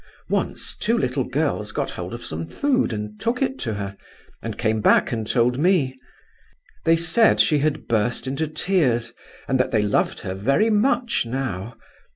"Once 0.31 0.75
two 0.75 0.97
little 0.97 1.25
girls 1.25 1.71
got 1.71 1.91
hold 1.91 2.11
of 2.11 2.25
some 2.25 2.43
food 2.47 2.91
and 2.91 3.19
took 3.21 3.39
it 3.39 3.59
to 3.59 3.75
her, 3.75 3.95
and 4.41 4.57
came 4.57 4.81
back 4.81 5.11
and 5.11 5.27
told 5.27 5.59
me. 5.59 5.95
They 6.85 6.95
said 6.95 7.39
she 7.39 7.59
had 7.59 7.87
burst 7.87 8.25
into 8.25 8.47
tears, 8.47 9.13
and 9.47 9.59
that 9.59 9.69
they 9.69 9.83
loved 9.83 10.21
her 10.21 10.33
very 10.33 10.71
much 10.71 11.27
now. 11.27 11.77